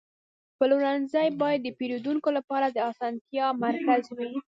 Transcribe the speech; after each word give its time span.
پلورنځی 0.57 1.27
باید 1.41 1.59
د 1.63 1.69
پیرودونکو 1.79 2.29
لپاره 2.37 2.67
د 2.69 2.77
اسانتیا 2.91 3.45
مرکز 3.63 4.03
وي. 4.17 4.31